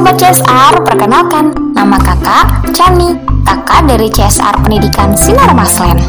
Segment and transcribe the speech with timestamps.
[0.00, 6.00] Sobat CSR, perkenalkan, nama kakak Chani, kakak dari CSR Pendidikan Sinar Maslen.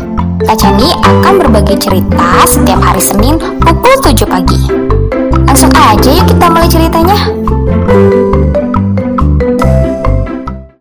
[0.47, 4.60] Kak Chani akan berbagi cerita setiap hari Senin pukul 7 pagi.
[5.44, 7.19] Langsung aja yuk kita mulai ceritanya.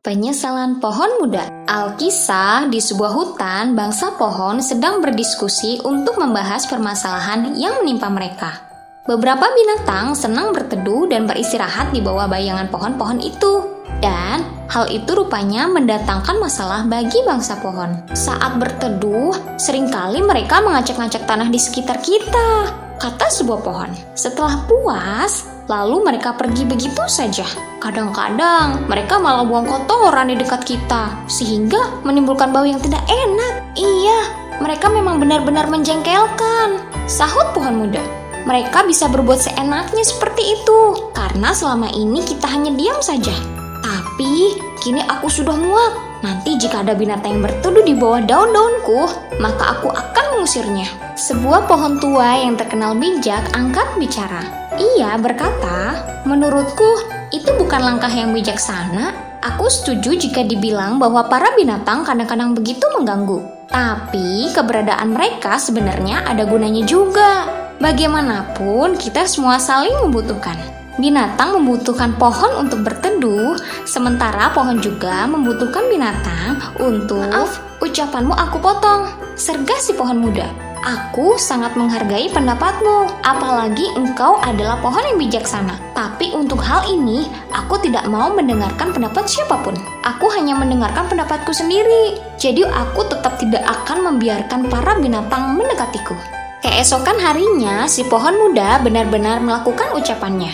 [0.06, 7.82] Penyesalan pohon muda Alkisah di sebuah hutan, bangsa pohon sedang berdiskusi untuk membahas permasalahan yang
[7.82, 8.69] menimpa mereka.
[9.00, 13.64] Beberapa binatang senang berteduh dan beristirahat di bawah bayangan pohon-pohon itu.
[13.96, 17.96] Dan hal itu rupanya mendatangkan masalah bagi bangsa pohon.
[18.12, 23.88] Saat berteduh, sering kali mereka mengacak-ngacak tanah di sekitar kita, kata sebuah pohon.
[24.12, 27.48] Setelah puas, lalu mereka pergi begitu saja.
[27.80, 33.64] Kadang-kadang mereka malah buang kotoran di dekat kita, sehingga menimbulkan bau yang tidak enak.
[33.80, 34.20] Iya,
[34.60, 36.84] mereka memang benar-benar menjengkelkan.
[37.08, 38.19] Sahut pohon muda.
[38.48, 43.34] Mereka bisa berbuat seenaknya seperti itu karena selama ini kita hanya diam saja.
[43.80, 45.92] Tapi kini aku sudah muak.
[46.20, 49.08] Nanti jika ada binatang yang berteduh di bawah daun-daunku,
[49.40, 50.88] maka aku akan mengusirnya.
[51.16, 54.44] Sebuah pohon tua yang terkenal bijak angkat bicara.
[54.76, 55.96] Ia berkata,
[56.28, 59.30] "Menurutku, itu bukan langkah yang bijaksana.
[59.40, 63.40] Aku setuju jika dibilang bahwa para binatang kadang-kadang begitu mengganggu.
[63.72, 67.48] Tapi keberadaan mereka sebenarnya ada gunanya juga.
[67.80, 70.52] Bagaimanapun, kita semua saling membutuhkan.
[71.00, 73.56] Binatang membutuhkan pohon untuk berteduh,
[73.88, 77.24] sementara pohon juga membutuhkan binatang untuk...
[77.24, 79.08] Maaf, ucapanmu aku potong.
[79.32, 80.52] Sergah si pohon muda.
[80.84, 85.80] Aku sangat menghargai pendapatmu, apalagi engkau adalah pohon yang bijaksana.
[85.96, 89.72] Tapi untuk hal ini, aku tidak mau mendengarkan pendapat siapa pun.
[90.04, 92.20] Aku hanya mendengarkan pendapatku sendiri.
[92.36, 96.39] Jadi aku tetap tidak akan membiarkan para binatang mendekatiku.
[96.60, 100.52] Keesokan harinya, si pohon muda benar-benar melakukan ucapannya.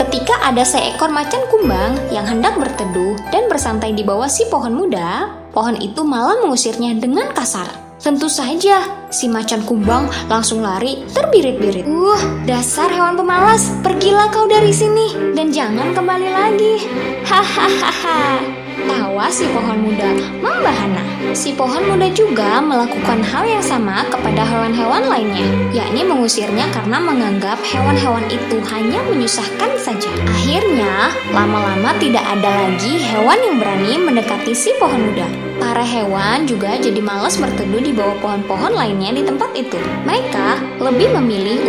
[0.00, 5.28] Ketika ada seekor macan kumbang yang hendak berteduh dan bersantai di bawah si pohon muda,
[5.52, 7.68] pohon itu malah mengusirnya dengan kasar.
[8.00, 8.82] Tentu saja,
[9.12, 11.84] si macan kumbang langsung lari terbirit-birit.
[11.84, 12.18] Uh,
[12.48, 16.74] dasar hewan pemalas, pergilah kau dari sini dan jangan kembali lagi.
[17.28, 18.51] Hahaha.
[18.92, 20.12] Tawa si pohon muda
[20.44, 21.00] membahana.
[21.32, 27.56] Si pohon muda juga melakukan hal yang sama kepada hewan-hewan lainnya, yakni mengusirnya karena menganggap
[27.64, 30.12] hewan-hewan itu hanya menyusahkan saja.
[30.28, 35.24] Akhirnya, lama-lama tidak ada lagi hewan yang berani mendekati si pohon muda.
[35.56, 39.78] Para hewan juga jadi malas berteduh di bawah pohon-pohon lainnya di tempat itu.
[40.04, 41.61] Mereka lebih memilih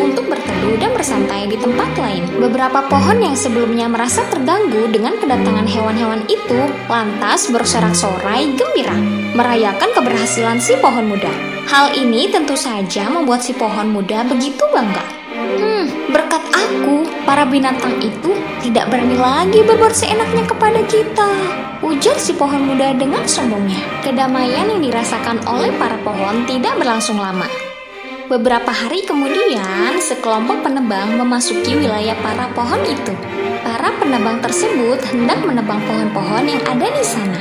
[0.78, 2.24] dan bersantai di tempat lain.
[2.40, 8.96] Beberapa pohon yang sebelumnya merasa terganggu dengan kedatangan hewan-hewan itu lantas bersorak-sorai gembira,
[9.38, 11.30] merayakan keberhasilan si pohon muda.
[11.70, 15.06] Hal ini tentu saja membuat si pohon muda begitu bangga.
[15.34, 21.30] Hmm, berkat aku, para binatang itu tidak berani lagi berbuat seenaknya kepada kita.
[21.84, 23.82] Ujar si pohon muda dengan sombongnya.
[24.06, 27.46] Kedamaian yang dirasakan oleh para pohon tidak berlangsung lama.
[28.34, 33.14] Beberapa hari kemudian, sekelompok penebang memasuki wilayah para pohon itu.
[33.62, 37.38] Para penebang tersebut hendak menebang pohon-pohon yang ada di sana.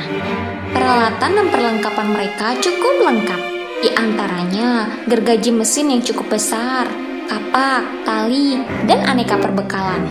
[0.69, 3.41] Peralatan dan perlengkapan mereka cukup lengkap.
[3.81, 6.85] Di antaranya gergaji mesin yang cukup besar,
[7.25, 10.05] kapak, tali, dan aneka perbekalan.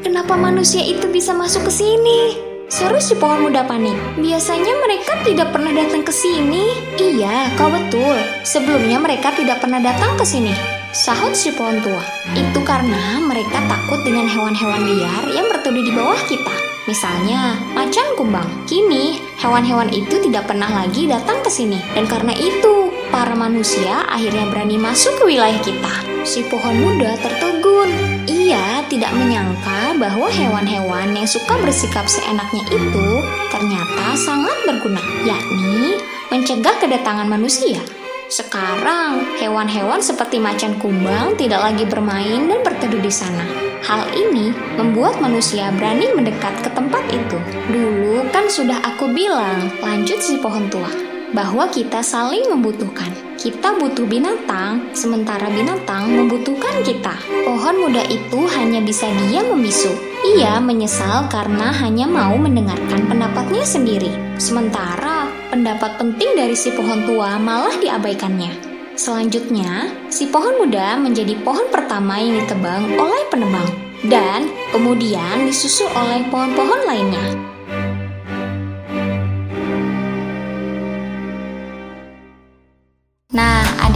[0.00, 2.55] Kenapa manusia itu bisa masuk ke sini?
[2.66, 3.94] Seru si pohon muda panik.
[4.18, 6.74] Biasanya mereka tidak pernah datang ke sini.
[6.98, 8.18] Iya, kau betul.
[8.42, 10.50] Sebelumnya mereka tidak pernah datang ke sini.
[10.90, 12.02] Sahut si pohon tua.
[12.34, 16.75] Itu karena mereka takut dengan hewan-hewan liar yang berteduh di bawah kita.
[16.86, 18.46] Misalnya, macan kumbang.
[18.62, 21.82] Kini, hewan-hewan itu tidak pernah lagi datang ke sini.
[21.98, 25.94] Dan karena itu, para manusia akhirnya berani masuk ke wilayah kita.
[26.22, 27.90] Si pohon muda tertegun.
[28.30, 33.08] Ia tidak menyangka bahwa hewan-hewan yang suka bersikap seenaknya itu
[33.50, 35.98] ternyata sangat berguna, yakni
[36.30, 37.82] mencegah kedatangan manusia.
[38.30, 43.65] Sekarang, hewan-hewan seperti macan kumbang tidak lagi bermain dan berteduh di sana.
[43.86, 47.38] Hal ini membuat manusia berani mendekat ke tempat itu.
[47.70, 50.90] Dulu kan sudah aku bilang, lanjut si pohon tua,
[51.30, 53.14] bahwa kita saling membutuhkan.
[53.38, 57.14] Kita butuh binatang, sementara binatang membutuhkan kita.
[57.46, 59.94] Pohon muda itu hanya bisa diam membisu.
[60.34, 64.10] Ia menyesal karena hanya mau mendengarkan pendapatnya sendiri.
[64.34, 68.75] Sementara pendapat penting dari si pohon tua malah diabaikannya.
[68.96, 73.68] Selanjutnya, si pohon muda menjadi pohon pertama yang ditebang oleh penebang
[74.08, 77.55] dan kemudian disusul oleh pohon-pohon lainnya.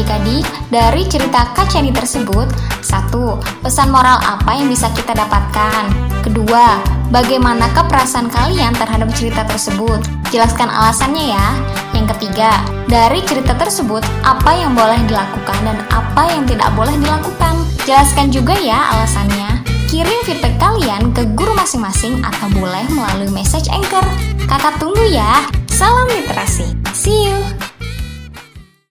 [0.01, 2.49] Adik-adik dari cerita Kak Chani tersebut?
[2.81, 5.93] Satu, pesan moral apa yang bisa kita dapatkan?
[6.25, 6.81] Kedua,
[7.13, 10.01] bagaimanakah perasaan kalian terhadap cerita tersebut?
[10.33, 11.49] Jelaskan alasannya ya.
[11.93, 17.61] Yang ketiga, dari cerita tersebut, apa yang boleh dilakukan dan apa yang tidak boleh dilakukan?
[17.85, 19.61] Jelaskan juga ya alasannya.
[19.93, 24.07] Kirim feedback kalian ke guru masing-masing atau boleh melalui message anchor.
[24.49, 25.45] Kakak tunggu ya.
[25.69, 26.73] Salam literasi.
[26.97, 27.70] See you.